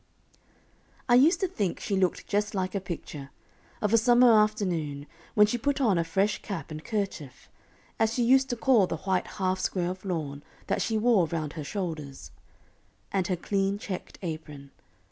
I 1.07 1.13
used 1.13 1.41
to 1.41 1.47
think 1.47 1.79
she 1.79 1.95
looked 1.95 2.25
just 2.25 2.55
like 2.55 2.73
a 2.73 2.81
picture, 2.81 3.29
of 3.83 3.93
a 3.93 3.99
summer 3.99 4.33
afternoon, 4.33 5.05
when 5.35 5.45
she 5.45 5.59
put 5.59 5.79
on 5.79 5.99
a 5.99 6.03
fresh 6.03 6.41
cap 6.41 6.71
and 6.71 6.83
kerchief, 6.83 7.49
as 7.99 8.11
she 8.11 8.23
used 8.23 8.49
to 8.49 8.55
call 8.55 8.87
the 8.87 8.97
white 9.05 9.27
half 9.37 9.59
square 9.59 9.91
of 9.91 10.03
lawn 10.03 10.41
that 10.65 10.81
she 10.81 10.97
wore 10.97 11.27
round 11.27 11.53
her 11.53 11.63
shoulders, 11.63 12.31
and 13.11 13.27
her 13.27 13.35
clean, 13.35 13.77
checked 13.77 14.17
apron. 14.23 14.71